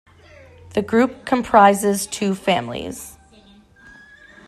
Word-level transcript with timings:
The 0.73 0.81
group 0.81 1.27
comprises 1.27 2.07
two 2.07 2.33
families. 2.33 3.19